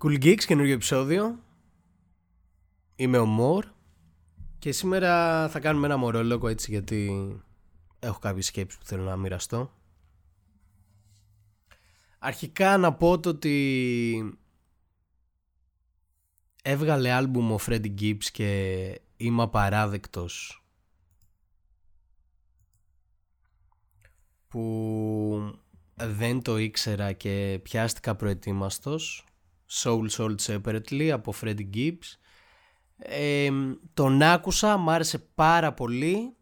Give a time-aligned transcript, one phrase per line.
[0.00, 1.38] Cool Geeks, καινούργιο επεισόδιο.
[2.96, 3.66] Είμαι ο Μορ
[4.58, 7.12] και σήμερα θα κάνουμε ένα μορόλογο έτσι γιατί
[7.98, 9.72] έχω κάποιες σκέψεις που θέλω να μοιραστώ.
[12.18, 14.38] Αρχικά να πω το ότι
[16.62, 20.64] έβγαλε άλμπουμ ο Freddie Gibbs και είμαι απαράδεκτος
[24.48, 25.58] που
[25.94, 29.27] δεν το ήξερα και πιάστηκα προετοίμαστος
[29.70, 32.16] Soul Soul Separately από Freddie Gibbs.
[32.96, 33.50] Ε,
[33.94, 36.36] τον άκουσα, μ' άρεσε πάρα πολύ.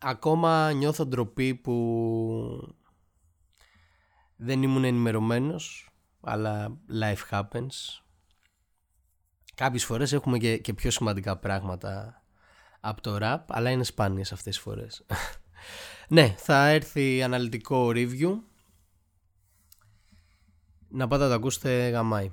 [0.00, 2.74] Ακόμα νιώθω ντροπή που
[4.36, 5.90] δεν ήμουν ενημερωμένος
[6.20, 8.02] αλλά life happens.
[9.54, 12.22] Κάποιες φορές έχουμε και, και πιο σημαντικά πράγματα
[12.80, 15.04] από το rap αλλά είναι σπάνιες αυτές τις φορές.
[16.08, 18.38] Ναι θα έρθει αναλυτικό review
[20.92, 22.30] να πάτε να το ακούσετε γαμάει.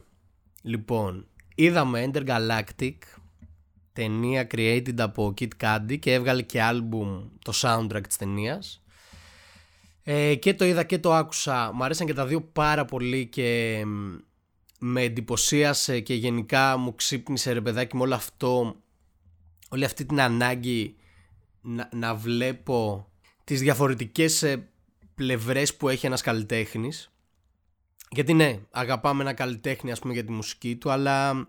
[0.62, 2.98] Λοιπόν, είδαμε Intergalactic,
[3.94, 8.84] ταινία created από Kid Cudi και έβγαλε και album το soundtrack της ταινίας.
[10.04, 11.72] Ε, και το είδα και το άκουσα.
[11.74, 13.82] Μου αρέσαν και τα δύο πάρα πολύ και
[14.80, 18.76] με εντυπωσίασε και γενικά μου ξύπνησε ρε παιδάκι με όλο αυτό,
[19.70, 20.96] όλη αυτή την ανάγκη
[21.62, 23.08] να, να βλέπω
[23.44, 24.70] τις διαφορετικές ε,
[25.16, 27.12] πλευρές που έχει ένας καλλιτέχνης
[28.12, 31.48] γιατί ναι, αγαπάμε ένα καλλιτέχνη ας πούμε για τη μουσική του, αλλά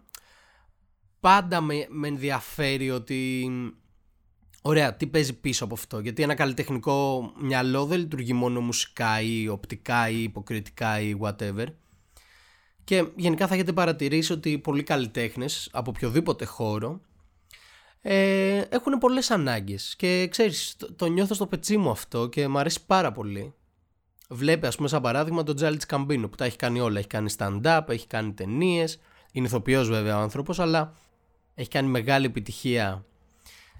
[1.20, 3.50] πάντα με, με ενδιαφέρει ότι
[4.62, 5.98] Ωραία, τι παίζει πίσω από αυτό.
[5.98, 11.66] Γιατί ένα καλλιτεχνικό μυαλό δεν λειτουργεί μόνο μουσικά ή οπτικά ή υποκριτικά ή whatever.
[12.84, 17.00] Και γενικά θα έχετε παρατηρήσει ότι πολλοί καλλιτέχνες από οποιοδήποτε χώρο
[18.02, 19.94] ε, έχουν πολλές ανάγκες.
[19.96, 23.54] Και ξέρεις, το, το νιώθω στο πετσί μου αυτό και μου αρέσει πάρα πολύ.
[24.32, 26.98] Βλέπεις, ας πούμε, σαν παράδειγμα τον Childish Gambino που τα έχει κάνει όλα.
[26.98, 29.00] Έχει κάνει stand-up, έχει κάνει ταινίες.
[29.32, 30.96] Είναι ηθοποιός βέβαια ο άνθρωπος, αλλά
[31.54, 33.04] έχει κάνει μεγάλη επιτυχία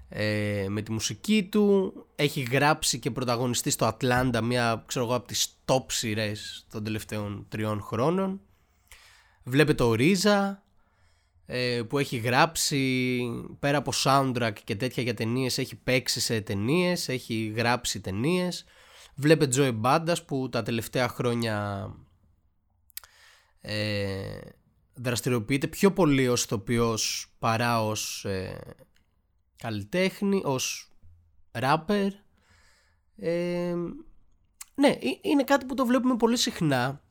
[0.09, 1.93] ε, με τη μουσική του.
[2.15, 7.45] Έχει γράψει και πρωταγωνιστεί στο Ατλάντα, μία ξέρω εγώ, από τις top σειρές των τελευταίων
[7.49, 8.41] τριών χρόνων.
[9.43, 10.63] Βλέπετε το Ρίζα
[11.45, 13.19] ε, που έχει γράψει
[13.59, 18.65] πέρα από soundtrack και τέτοια για ταινίες, έχει παίξει σε ταινίες, έχει γράψει ταινίες.
[19.21, 21.87] Βλέπε Τζοε Μπάντα που τα τελευταία χρόνια
[23.61, 24.39] ε,
[24.93, 28.75] δραστηριοποιείται πιο πολύ ως ηθοποιός παρά ως ε,
[29.55, 30.91] καλλιτέχνη, ως
[31.51, 32.11] ράπερ.
[33.15, 33.75] Ε,
[34.75, 37.01] ναι, είναι κάτι που το βλέπουμε πολύ συχνά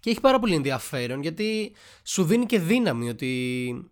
[0.00, 1.72] και έχει πάρα πολύ ενδιαφέρον γιατί
[2.02, 3.90] σου δίνει και δύναμη ότι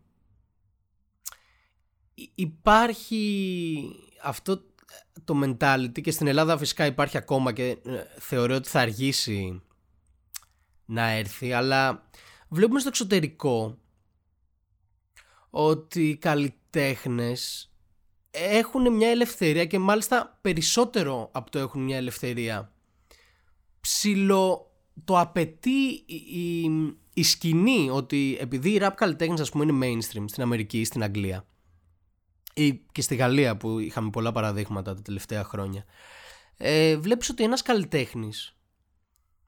[2.34, 3.90] υπάρχει
[4.22, 4.62] αυτό
[5.24, 7.78] το mentality και στην Ελλάδα φυσικά υπάρχει ακόμα και ε,
[8.18, 9.62] θεωρώ ότι θα αργήσει
[10.84, 12.08] να έρθει αλλά
[12.48, 13.78] βλέπουμε στο εξωτερικό
[15.50, 17.72] ότι οι καλλιτέχνες
[18.30, 22.72] έχουν μια ελευθερία και μάλιστα περισσότερο από το έχουν μια ελευθερία.
[23.80, 24.72] Ψηλο
[25.04, 26.70] το απαιτεί η,
[27.14, 31.02] η, σκηνή ότι επειδή οι rap καλλιτέχνες ας πούμε είναι mainstream στην Αμερική ή στην
[31.02, 31.46] Αγγλία
[32.54, 35.84] ή και στη Γαλλία που είχαμε πολλά παραδείγματα τα τελευταία χρόνια
[36.56, 38.56] ε, βλέπεις ότι ένας καλλιτέχνης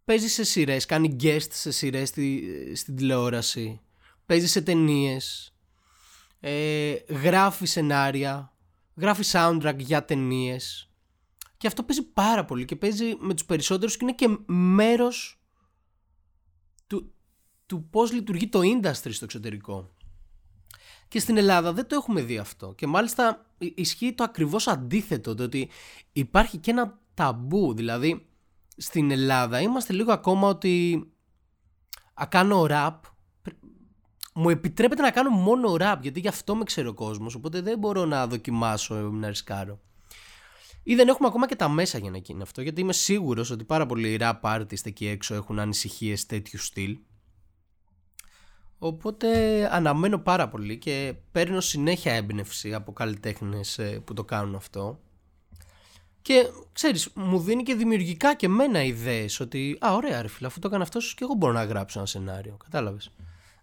[0.04, 2.42] παίζει σε σειρές, κάνει guest σε σειρές στη,
[2.76, 3.80] στην τηλεόραση
[4.26, 5.54] παίζει σε ταινίες,
[6.40, 8.56] ε, γράφει σενάρια
[8.96, 10.90] γράφει soundtrack για ταινίες.
[11.56, 15.40] και αυτό παίζει πάρα πολύ και παίζει με τους περισσότερους και είναι και μέρος
[16.86, 17.14] του,
[17.66, 19.94] του πώς λειτουργεί το industry στο εξωτερικό
[21.08, 22.72] και στην Ελλάδα δεν το έχουμε δει αυτό.
[22.76, 25.70] Και μάλιστα ισχύει το ακριβώς αντίθετο, το ότι
[26.12, 27.74] υπάρχει και ένα ταμπού.
[27.74, 28.26] Δηλαδή,
[28.76, 31.06] στην Ελλάδα είμαστε λίγο ακόμα ότι
[32.14, 33.04] α, κάνω ραπ,
[34.34, 37.78] μου επιτρέπεται να κάνω μόνο ραπ, γιατί γι' αυτό με ξέρει ο κόσμος, οπότε δεν
[37.78, 39.80] μπορώ να δοκιμάσω να ρισκάρω.
[40.82, 43.64] Ή δεν έχουμε ακόμα και τα μέσα για να γίνει αυτό, γιατί είμαι σίγουρος ότι
[43.64, 46.98] πάρα πολλοί rap artists εκεί έξω έχουν ανησυχίες τέτοιου στυλ
[48.78, 49.28] Οπότε
[49.74, 55.00] αναμένω πάρα πολύ και παίρνω συνέχεια έμπνευση από καλλιτέχνες ε, που το κάνουν αυτό.
[56.22, 60.58] Και ξέρεις, μου δίνει και δημιουργικά και μένα ιδέες ότι «Α, ωραία ρε φίλε, αφού
[60.58, 62.56] το έκανε αυτός και εγώ μπορώ να γράψω ένα σενάριο».
[62.64, 63.10] Κατάλαβες.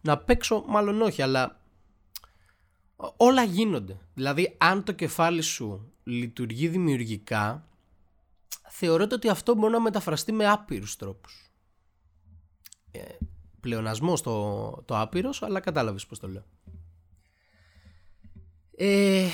[0.02, 1.60] Να παίξω μάλλον όχι, αλλά
[3.18, 3.98] όλα γίνονται.
[4.14, 7.68] Δηλαδή, αν το κεφάλι σου λειτουργεί δημιουργικά,
[8.70, 11.52] θεωρώ ότι αυτό μπορεί να μεταφραστεί με άπειρους τρόπους.
[13.64, 16.44] Ε, πλεονασμό το, το άπειρος, αλλά κατάλαβες πώς το λέω.
[18.76, 19.30] Ε,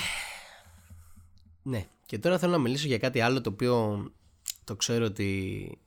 [1.63, 4.05] ναι, και τώρα θέλω να μιλήσω για κάτι άλλο το οποίο
[4.63, 5.77] το ξέρω ότι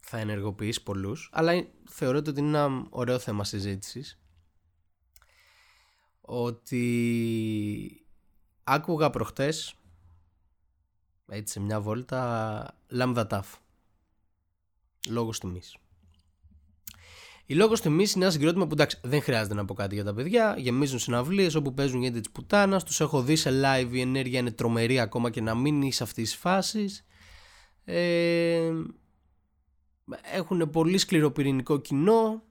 [0.00, 4.18] θα ενεργοποιήσει πολλούς αλλά θεωρώ ότι είναι ένα ωραίο θέμα συζήτησης.
[6.20, 8.06] Ότι
[8.64, 9.74] άκουγα προχτές
[11.28, 13.54] έτσι σε μια βόλτα λάμδα τάφ.
[15.08, 15.76] Λόγος τιμής
[17.52, 20.14] η λόγος τιμής είναι ένα συγκρότημα που εντάξει δεν χρειάζεται να πω κάτι για τα
[20.14, 20.54] παιδιά.
[20.58, 22.84] Γεμίζουν συναυλίες όπου παίζουν γιατί της πουτάνας.
[22.84, 23.88] Τους έχω δει σε live.
[23.90, 27.06] Η ενέργεια είναι τρομερή ακόμα και να μείνει σε αυτής της φάσης.
[27.84, 28.72] Ε,
[30.32, 32.42] έχουν πολύ σκληροπυρηνικό κοινό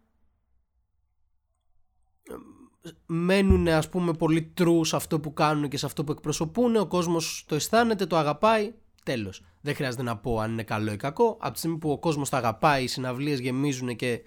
[3.06, 6.86] μένουν ας πούμε πολύ true σε αυτό που κάνουν και σε αυτό που εκπροσωπούν ο
[6.86, 11.38] κόσμος το αισθάνεται, το αγαπάει τέλος δεν χρειάζεται να πω αν είναι καλό ή κακό
[11.40, 14.22] από τη στιγμή που ο κόσμος το αγαπάει οι συναυλίες γεμίζουν και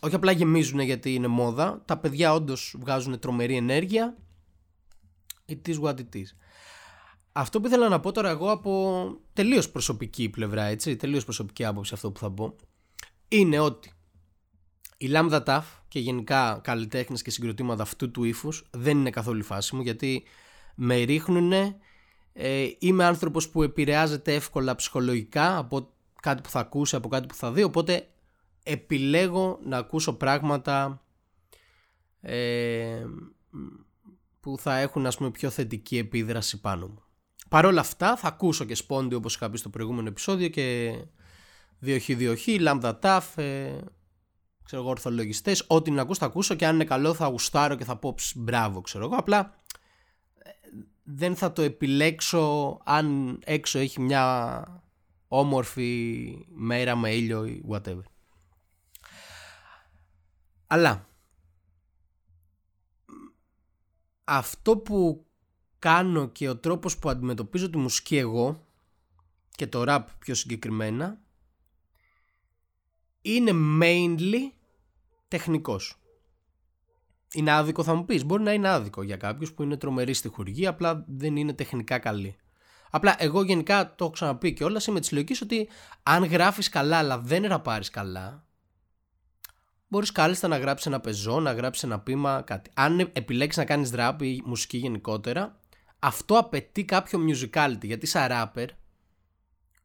[0.00, 4.16] όχι απλά γεμίζουν γιατί είναι μόδα τα παιδιά όντως βγάζουν τρομερή ενέργεια
[5.48, 6.26] it is what it is
[7.32, 11.94] αυτό που ήθελα να πω τώρα εγώ από τελείως προσωπική πλευρά έτσι τελείως προσωπική άποψη
[11.94, 12.56] αυτό που θα πω
[13.28, 13.92] είναι ότι
[14.96, 19.76] η Lambda TAF και γενικά καλλιτέχνες και συγκροτήματα αυτού του ύφους δεν είναι καθόλου φάση
[19.76, 20.22] μου γιατί
[20.74, 21.52] με ρίχνουν.
[22.32, 25.88] Ε, είμαι άνθρωπος που επηρεάζεται εύκολα ψυχολογικά από
[26.22, 28.08] κάτι που θα ακούσει, από κάτι που θα δει οπότε
[28.62, 31.02] επιλέγω να ακούσω πράγματα
[32.20, 33.04] ε,
[34.40, 37.02] που θα έχουν ας πούμε πιο θετική επίδραση πάνω μου.
[37.48, 40.94] Παρ' όλα αυτά θα ακούσω και σπόντι όπως είχα πει στο προηγούμενο επεισόδιο και
[41.84, 43.70] 2H2H, Lambda TAF, ε,
[44.64, 47.84] ξέρω εγώ, ορθολογιστές, ό,τι να ακούς θα ακούσω και αν είναι καλό θα γουστάρω και
[47.84, 49.14] θα πω μπράβο, ξέρω εγώ.
[49.16, 49.54] Απλά
[50.42, 50.50] ε,
[51.02, 54.64] δεν θα το επιλέξω αν έξω έχει μια
[55.28, 58.02] όμορφη μέρα με ήλιο ή whatever.
[60.72, 61.08] Αλλά
[64.24, 65.26] αυτό που
[65.78, 68.66] κάνω και ο τρόπος που αντιμετωπίζω τη μουσική εγώ
[69.50, 71.20] και το rap πιο συγκεκριμένα
[73.22, 73.50] είναι
[73.82, 74.52] mainly
[75.28, 75.96] τεχνικός.
[77.32, 80.28] Είναι άδικο θα μου πεις, μπορεί να είναι άδικο για κάποιους που είναι τρομεροί στη
[80.28, 82.36] χουργή, απλά δεν είναι τεχνικά καλή.
[82.90, 85.68] Απλά εγώ γενικά το έχω ξαναπεί και όλα είμαι της λογικής ότι
[86.02, 88.46] αν γράφεις καλά αλλά δεν ραπάρεις καλά,
[89.92, 92.70] μπορείς κάλλιστα να γράψεις ένα πεζό, να γράψεις ένα πείμα, κάτι.
[92.74, 95.60] Αν επιλέξεις να κάνεις rap ή μουσική γενικότερα,
[95.98, 98.66] αυτό απαιτεί κάποιο musicality, γιατί σαν rapper,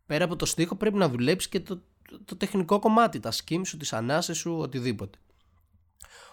[0.06, 1.82] πέρα από το στίχο πρέπει να δουλέψεις και το
[2.26, 5.18] το τεχνικό κομμάτι, τα σκήμ σου, τις ανάσες σου, οτιδήποτε.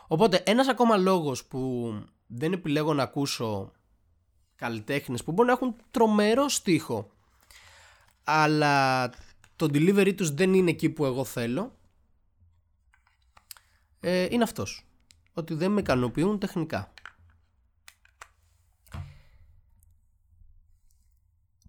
[0.06, 1.92] Οπότε ένας ακόμα λόγος που
[2.26, 3.72] δεν επιλέγω να ακούσω
[4.56, 7.10] καλλιτέχνες που μπορεί να έχουν τρομερό στίχο
[8.24, 9.08] αλλά
[9.56, 11.72] το delivery τους δεν είναι εκεί που εγώ θέλω
[14.06, 14.86] ε, είναι αυτός.
[15.32, 16.92] Ότι δεν με ικανοποιούν τεχνικά.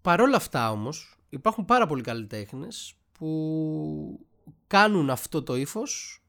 [0.02, 4.28] Παρόλα αυτά όμως υπάρχουν πάρα πολλοί καλλιτέχνες που
[4.68, 6.24] κάνουν αυτό το ύφος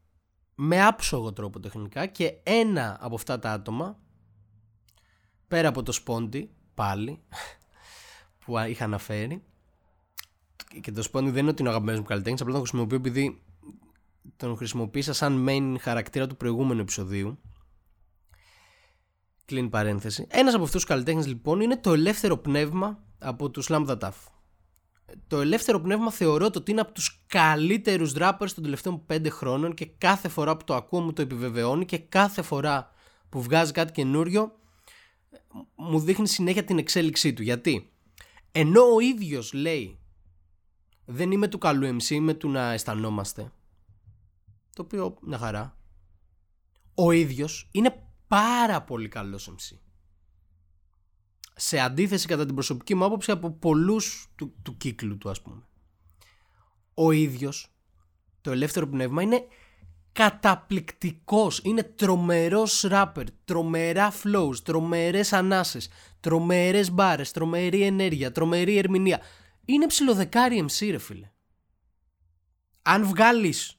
[0.54, 3.98] με άψογο τρόπο τεχνικά και ένα από αυτά τα άτομα
[5.48, 7.22] πέρα από το Σπόντι πάλι
[8.44, 9.42] που είχα αναφέρει
[10.80, 13.45] και το Σπόντι δεν είναι ότι είναι ο αγαπημένος μου καλλιτέχνης απλά τον χρησιμοποιώ επειδή
[14.36, 17.38] τον χρησιμοποίησα σαν main χαρακτήρα του προηγούμενου επεισοδίου.
[19.44, 20.26] Κλείνει παρένθεση.
[20.30, 24.12] Ένας από αυτούς τους καλλιτέχνες λοιπόν είναι το ελεύθερο πνεύμα από τους Lambda Tuff
[25.26, 29.86] το ελεύθερο πνεύμα θεωρώ ότι είναι από τους καλύτερους rappers των τελευταίων 5 χρόνων και
[29.98, 32.90] κάθε φορά που το ακούω μου το επιβεβαιώνει και κάθε φορά
[33.28, 34.52] που βγάζει κάτι καινούριο
[35.74, 37.42] μου δείχνει συνέχεια την εξέλιξή του.
[37.42, 37.90] Γιατί;
[38.52, 39.98] Ενώ ο ίδιος λέει
[41.04, 43.52] δεν είμαι του καλού MC, είμαι του να αισθανόμαστε
[44.76, 45.76] το οποίο μια χαρά
[46.94, 49.78] ο ίδιος είναι πάρα πολύ καλός MC
[51.56, 55.62] σε αντίθεση κατά την προσωπική μου άποψη από πολλούς του, του κύκλου του ας πούμε.
[56.94, 57.74] Ο ίδιος,
[58.40, 59.46] το ελεύθερο πνεύμα είναι
[60.12, 65.88] καταπληκτικός, είναι τρομερός ράπερ, τρομερά flows, τρομερές ανάσες,
[66.20, 69.20] τρομερές μπάρες, τρομερή ενέργεια, τρομερή ερμηνεία.
[69.64, 71.30] Είναι ψηλοδεκάρι MC ρε φίλε.
[72.82, 73.75] Αν βγάλεις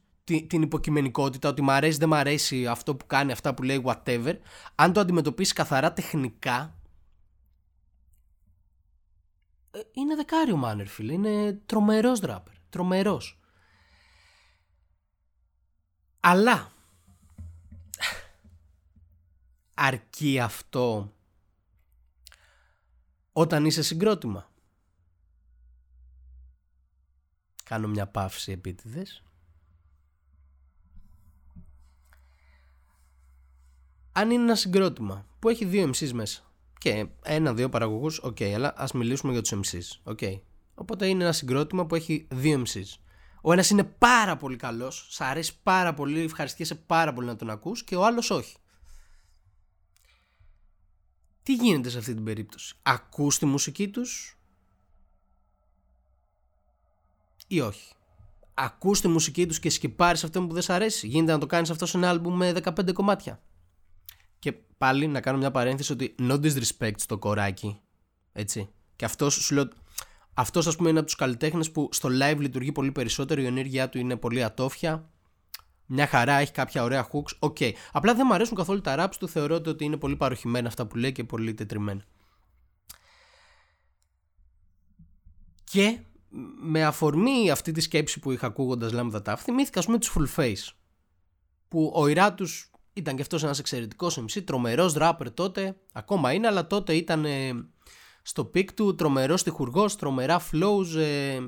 [0.47, 4.37] την υποκειμενικότητα ότι μ' αρέσει δεν μ' αρέσει αυτό που κάνει, αυτά που λέει whatever,
[4.75, 6.75] αν το αντιμετωπίσεις καθαρά τεχνικά
[9.71, 13.39] ε, είναι δεκάριο μάνερ φίλε, είναι τρομερός δράπερ, τρομερός.
[16.19, 16.71] Αλλά
[19.73, 21.13] αρκεί αυτό
[23.31, 24.51] όταν είσαι συγκρότημα.
[27.63, 29.21] Κάνω μια παύση επίτηδες.
[34.17, 36.41] Αν είναι ένα συγκρότημα που έχει δύο MCs μέσα
[36.77, 40.11] και ένα-δύο παραγωγούς, OK, okay, αλλά ας μιλήσουμε για τους MCs.
[40.13, 40.39] Okay.
[40.75, 42.95] Οπότε είναι ένα συγκρότημα που έχει δύο MCs.
[43.41, 47.49] Ο ένας είναι πάρα πολύ καλός, σ' αρέσει πάρα πολύ, ευχαριστιέσαι πάρα πολύ να τον
[47.49, 48.55] ακούς και ο άλλος όχι.
[51.43, 52.75] Τι γίνεται σε αυτή την περίπτωση.
[52.81, 54.37] Ακούς τη μουσική τους
[57.47, 57.93] ή όχι;
[58.53, 61.07] Ακούς τη μουσική τους και σκιπάρεις αυτό που δεν σ' αρέσει.
[61.07, 63.41] Γίνεται να το κάνεις αυτό σε ένα άλμπουμ με 15 κομμάτια.
[64.77, 67.79] Και πάλι να κάνω μια παρένθεση ότι no disrespect στο κοράκι.
[68.33, 68.69] Έτσι.
[68.95, 69.67] Και αυτός σου λέω
[70.33, 73.41] αυτός, ας πούμε, είναι από τους καλλιτέχνες που στο live λειτουργεί πολύ περισσότερο.
[73.41, 75.09] Η ενέργειά του είναι πολύ ατόφια.
[75.85, 77.31] Μια χαρά, έχει κάποια ωραία hooks.
[77.39, 77.57] OK.
[77.59, 77.71] Okay.
[77.91, 79.27] Απλά δεν μου αρέσουν καθόλου τα raps του.
[79.27, 82.03] Θεωρώ ότι είναι πολύ παρωχημένα αυτά που λέει και πολύ τετριμμένα.
[85.63, 85.99] Και
[86.61, 90.39] με αφορμή αυτή τη σκέψη που είχα ακούγοντας Lambda Taf, θυμήθηκα ας πούμε τους Full
[90.39, 90.73] Face.
[91.67, 92.47] Που ο Iratus
[92.97, 95.75] ήταν και αυτός ένας εξαιρετικός MC, τρομερός rapper τότε.
[95.91, 97.25] Ακόμα είναι, αλλά τότε ήταν
[98.21, 101.39] στο peak του, τρομερός στιχουργός, τρομερά flows, ε,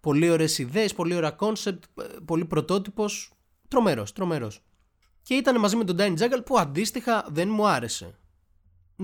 [0.00, 3.32] πολύ ωραίες ιδέες, πολύ ωραία concept, ε, πολύ πρωτότυπος.
[3.68, 4.62] Τρομερός, τρομερός.
[5.22, 8.18] Και ήταν μαζί με τον Danny Jagger που αντίστοιχα δεν μου άρεσε.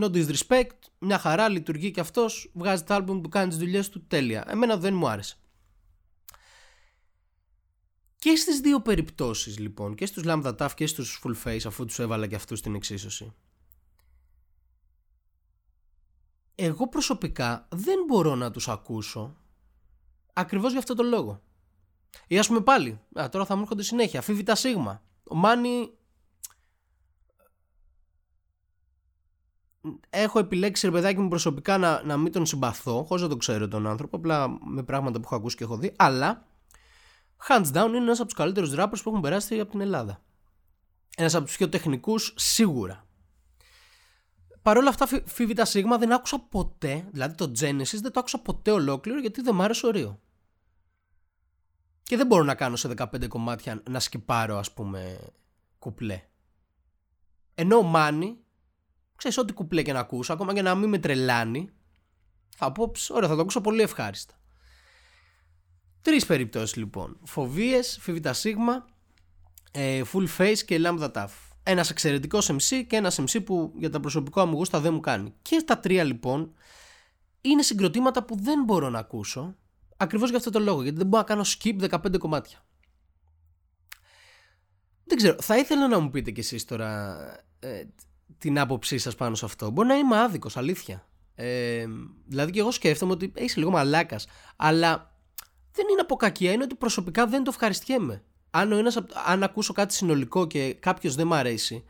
[0.01, 4.07] No disrespect, μια χαρά λειτουργεί και αυτός, βγάζει τα album του, κάνει τις δουλειές του
[4.07, 4.45] τέλεια.
[4.49, 5.37] Εμένα δεν μου άρεσε.
[8.21, 11.99] Και στις δύο περιπτώσεις λοιπόν, και στους Lambda Tough και στους Full Face αφού τους
[11.99, 13.33] έβαλα και αυτούς στην εξίσωση,
[16.55, 19.37] εγώ προσωπικά δεν μπορώ να τους ακούσω
[20.33, 21.43] ακριβώς για αυτό το λόγο.
[22.27, 25.03] Ή ας πούμε πάλι, α, τώρα θα μου έρχονται συνέχεια, φίβη τα σίγμα.
[25.23, 25.91] Ο Μάνι
[30.11, 33.69] έχω επιλέξει ρε παιδάκι μου προσωπικά να, να μην τον συμπαθώ, χωρίς να το ξέρω
[33.69, 36.49] τον άνθρωπο, απλά με πράγματα που έχω ακούσει και έχω δει, αλλά
[37.49, 40.23] hands down είναι ένας από τους καλύτερους rappers που έχουν περάσει από την Ελλάδα.
[41.17, 43.07] Ένας από τους πιο τεχνικούς σίγουρα.
[44.63, 48.39] Παρ' όλα αυτά, Φίβη τα Σίγμα δεν άκουσα ποτέ, δηλαδή το Genesis δεν το άκουσα
[48.39, 50.21] ποτέ ολόκληρο γιατί δεν μ' άρεσε ωραίο.
[52.03, 55.19] Και δεν μπορώ να κάνω σε 15 κομμάτια να σκυπάρω, ας πούμε,
[55.79, 56.23] κουπλέ.
[57.55, 58.39] Ενώ ο Μάνι,
[59.17, 61.71] ξέρεις ό,τι κουπλέ και να ακούσω, ακόμα και να μην με τρελάνει,
[62.57, 64.40] θα πω, ωραία, θα το ακούσω πολύ ευχάριστα.
[66.03, 67.19] Τρεις περιπτώσεις λοιπόν.
[67.25, 68.87] Φοβίες, Φίβη τα Σίγμα,
[69.71, 71.29] ε, Full Face και Lambda Taff
[71.63, 75.35] ένας εξαιρετικός MC και ένας MC που για τα προσωπικά μου γούστα δεν μου κάνει.
[75.43, 76.53] Και τα τρία λοιπόν
[77.41, 79.57] είναι συγκροτήματα που δεν μπορώ να ακούσω
[79.97, 80.83] ακριβώς για αυτό το λόγο.
[80.83, 82.59] Γιατί δεν μπορώ να κάνω skip 15 κομμάτια.
[85.05, 87.17] Δεν ξέρω, θα ήθελα να μου πείτε κι εσείς τώρα
[87.59, 87.85] ε,
[88.39, 89.71] την άποψή σας πάνω σε αυτό.
[89.71, 91.09] Μπορεί να είμαι άδικος, αλήθεια.
[91.35, 91.87] Ε,
[92.27, 94.27] δηλαδή και εγώ σκέφτομαι ότι είσαι λίγο μαλάκας.
[94.57, 95.10] Αλλά
[95.73, 98.25] δεν είναι από κακία, είναι ότι προσωπικά δεν το ευχαριστιέμαι.
[98.51, 101.85] Αν, ο ένας, αν ακούσω κάτι συνολικό και κάποιος δεν μ' αρέσει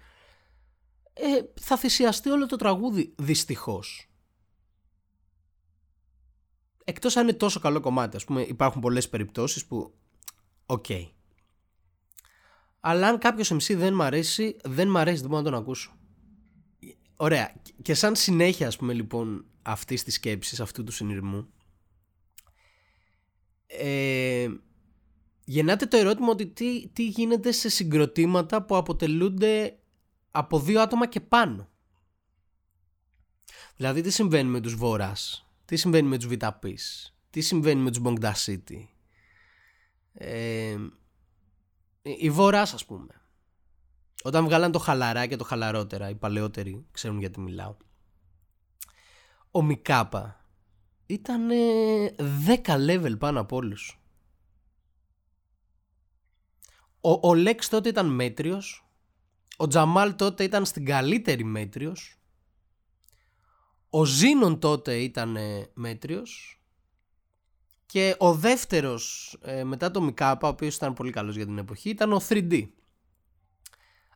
[1.13, 4.11] ε, θα θυσιαστεί όλο το τραγούδι δυστυχώς.
[6.85, 9.95] Εκτός αν είναι τόσο καλό κομμάτι ας πούμε υπάρχουν πολλές περιπτώσεις που
[10.67, 10.85] OK.
[10.89, 11.09] Okay.
[12.81, 15.95] αλλά αν κάποιος MC δεν μ' αρέσει δεν μ' αρέσει δεν μπορώ να τον ακούσω.
[17.17, 17.55] Ωραία.
[17.83, 21.49] Και σαν συνέχεια ας πούμε λοιπόν αυτής της σκέψης αυτού του συνειρμού
[23.79, 24.49] ε,
[25.45, 29.79] γεννάται το ερώτημα ότι τι, τι γίνεται σε συγκροτήματα που αποτελούνται
[30.31, 31.69] από δύο άτομα και πάνω.
[33.77, 38.01] Δηλαδή τι συμβαίνει με τους Βόρας, τι συμβαίνει με τους Βιταπής, τι συμβαίνει με τους
[38.05, 38.87] Bongda City.
[40.13, 40.77] Ε,
[42.03, 43.15] οι Βόρας ας πούμε.
[44.23, 47.77] Όταν βγάλαν το χαλαρά και το χαλαρότερα, οι παλαιότεροι ξέρουν γιατί μιλάω.
[49.51, 50.40] Ο Μικάπα
[51.13, 51.49] ήταν
[52.47, 54.01] 10 level πάνω από όλους.
[57.01, 58.85] Ο, ο Λέξ τότε ήταν μέτριος.
[59.57, 62.19] Ο Τζαμάλ τότε ήταν στην καλύτερη μέτριος.
[63.91, 66.61] Ο Ζήνον τότε ήταν ε, μέτριος.
[67.87, 71.89] Και ο δεύτερος ε, μετά το Μικάπα, ο οποίος ήταν πολύ καλός για την εποχή,
[71.89, 72.69] ήταν ο 3D.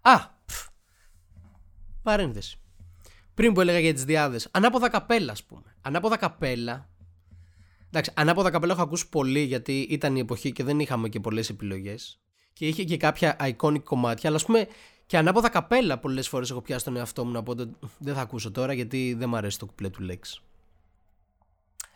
[0.01, 0.69] Α, πφ,
[2.03, 2.64] παρένθεση.
[3.35, 5.77] Πριν που έλεγα για τις διάδες, ανάποδα καπέλα ας πούμε.
[5.81, 6.89] Ανάποδα καπέλα
[7.95, 11.49] Εντάξει, ανάποδα καπέλα έχω ακούσει πολύ γιατί ήταν η εποχή και δεν είχαμε και πολλές
[11.49, 12.21] επιλογές
[12.53, 14.29] και είχε και κάποια iconic κομμάτια.
[14.29, 14.67] Αλλά ας πούμε
[15.07, 18.21] και ανάποδα καπέλα πολλές φορές έχω πιάσει τον εαυτό μου να πω ότι δεν θα
[18.21, 20.41] ακούσω τώρα γιατί δεν μου αρέσει το κουπλέ του Lex.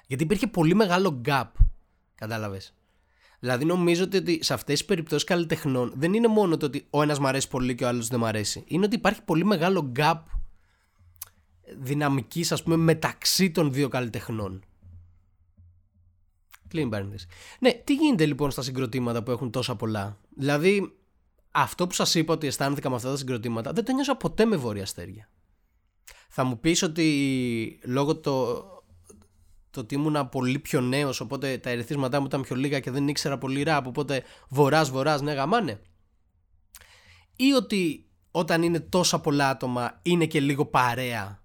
[0.07, 1.49] Γιατί υπήρχε πολύ μεγάλο gap.
[2.15, 2.75] Κατάλαβες.
[3.39, 7.19] Δηλαδή νομίζω ότι σε αυτές τις περιπτώσεις καλλιτεχνών δεν είναι μόνο το ότι ο ένας
[7.19, 8.65] μου αρέσει πολύ και ο άλλος δεν μου αρέσει.
[8.67, 10.19] Είναι ότι υπάρχει πολύ μεγάλο gap
[11.79, 14.63] δυναμικής, ας πούμε, μεταξύ των δύο καλλιτεχνών.
[16.69, 17.27] Κλείνει παρένθεση.
[17.61, 20.93] Ναι, τι γίνεται λοιπόν στα συγκροτήματα που έχουν τόσα πολλά; Δηλαδή,
[21.51, 24.57] αυτό που σας είπα ότι αισθάνθηκα με αυτά τα συγκροτήματα δεν το νιώσα ποτέ με
[24.57, 25.29] βόρεια αστέρια.
[26.29, 28.55] Θα μου πεις ότι λόγω το,
[29.71, 33.09] το ότι ήμουν πολύ πιο νέος οπότε τα ερεθίσματά μου ήταν πιο λίγα και δεν
[33.09, 35.81] ήξερα πολύ ραπ οπότε βορράς βορράς ναι γαμάνε
[37.37, 41.43] ή ότι όταν είναι τόσα πολλά άτομα είναι και λίγο παρέα;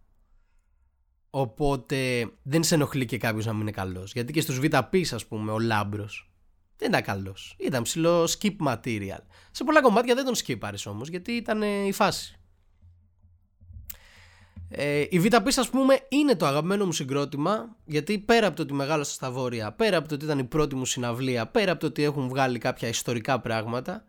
[1.35, 4.11] Οπότε δεν σε ενοχλεί και κάποιος να μην είναι καλός.
[4.13, 6.31] Γιατί και στους VP ας πούμε ο Λάμπρος
[6.77, 7.55] δεν ήταν καλός.
[7.59, 9.21] Ήταν ψηλό skip material.
[9.51, 12.39] Σε πολλά κομμάτια δεν τον skipάρεις όμως γιατί ήταν η φάση.
[14.69, 18.61] Ε, η Vita Peace, ας πούμε, είναι το αγαπημένο μου συγκρότημα γιατί πέρα από το
[18.61, 21.79] ότι μεγάλωσα στα βόρεια, πέρα από το ότι ήταν η πρώτη μου συναυλία, πέρα από
[21.79, 24.05] το ότι έχουν βγάλει κάποια ιστορικά πράγματα,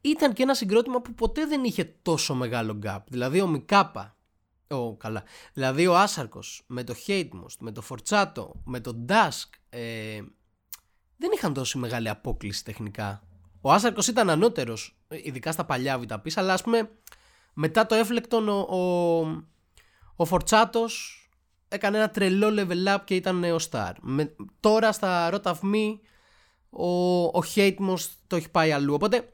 [0.00, 2.98] ήταν και ένα συγκρότημα που ποτέ δεν είχε τόσο μεγάλο gap.
[3.08, 4.16] Δηλαδή ο Μικάπα,
[4.74, 10.20] ο, καλά, δηλαδή ο Άσαρκος με το Hatemost, με το Forzato, με το Dusk, ε,
[11.16, 13.22] δεν είχαν τόσο μεγάλη απόκληση τεχνικά.
[13.60, 16.90] Ο Άσαρκος ήταν ανώτερος, ειδικά στα παλιά Vita Peace, αλλά ας πούμε
[17.54, 19.44] μετά το Έφλεκτον ο, ο
[20.16, 21.16] ο Φορτσάτος
[21.68, 23.92] έκανε ένα τρελό level up και ήταν νέο star.
[24.00, 25.98] Με, τώρα στα Rot of Me
[26.70, 27.42] ο, ο
[28.26, 28.94] το έχει πάει αλλού.
[28.94, 29.32] Οπότε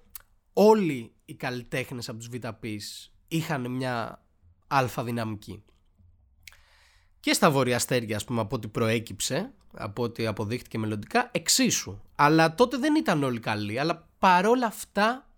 [0.53, 4.23] όλοι οι καλλιτέχνες από τους VTPs είχαν μια
[4.69, 5.63] αλφα δυναμική.
[7.21, 12.01] Και στα βορειαστέρια, ας πούμε, από ό,τι προέκυψε, από ό,τι αποδείχτηκε μελλοντικά, εξίσου.
[12.15, 15.29] Αλλά τότε δεν ήταν όλοι καλοί, αλλά παρόλα αυτά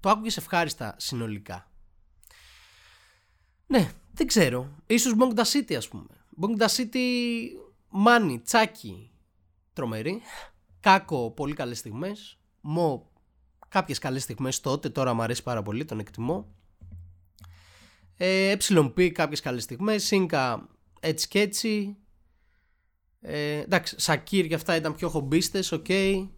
[0.00, 1.70] το άκουγες ευχάριστα συνολικά.
[3.66, 4.74] Ναι, δεν ξέρω.
[4.86, 6.06] Ίσως Bongda City ας πούμε.
[6.40, 6.98] Bongda City
[7.88, 9.10] Μάνι, Τσάκι
[9.72, 10.22] Τρομερή
[10.80, 13.10] Κάκο πολύ καλές στιγμές Μο
[13.68, 16.54] κάποιες καλές στιγμές τότε Τώρα μου αρέσει πάρα πολύ τον εκτιμώ
[18.16, 18.56] ε,
[18.96, 20.68] ε κάποιες καλές στιγμές Σίνκα
[21.00, 21.96] έτσι και έτσι
[23.20, 26.28] ε, εντάξει Σακύρ και αυτά ήταν πιο χομπίστες Οκ okay.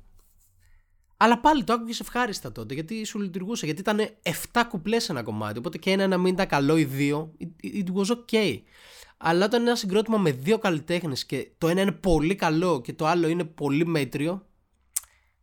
[1.20, 3.64] Αλλά πάλι το άκουγες ευχάριστα τότε γιατί σου λειτουργούσε.
[3.64, 4.00] Γιατί ήταν
[4.52, 5.58] 7 κουπλές ένα κομμάτι.
[5.58, 7.32] Οπότε και ένα να μην ήταν καλό ή δύο,
[7.62, 8.62] it was okay.
[9.16, 12.92] Αλλά όταν είναι ένα συγκρότημα με δύο καλλιτέχνες και το ένα είναι πολύ καλό και
[12.92, 14.46] το άλλο είναι πολύ μέτριο,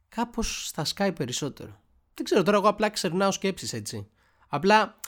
[0.07, 1.81] κάπως θα σκάει περισσότερο.
[2.13, 4.07] Δεν ξέρω, τώρα εγώ απλά ξερνάω σκέψεις έτσι.
[4.47, 5.04] Απλά ε,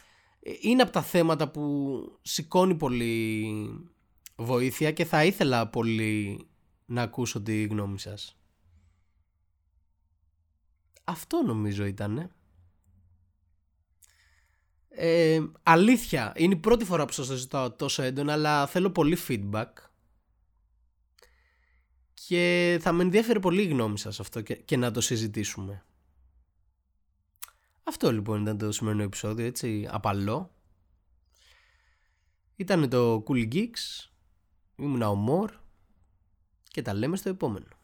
[0.61, 3.53] είναι από τα θέματα που σηκώνει πολύ
[4.35, 6.47] βοήθεια και θα ήθελα πολύ
[6.85, 8.37] να ακούσω τη γνώμη σας.
[11.03, 12.31] Αυτό νομίζω ήταν.
[14.89, 19.17] Ε, αλήθεια, είναι η πρώτη φορά που σας το ζητάω τόσο έντονα, αλλά θέλω πολύ
[19.27, 19.67] feedback.
[22.13, 25.85] Και θα με ενδιαφέρει πολύ η γνώμη σας αυτό και, και να το συζητήσουμε.
[27.87, 30.51] Αυτό λοιπόν ήταν το σημερινό επεισόδιο, έτσι, απαλό.
[32.55, 34.09] Ήταν το Cool Geeks,
[34.75, 35.51] ήμουν ο Μόρ
[36.63, 37.76] και τα λέμε στο επόμενο.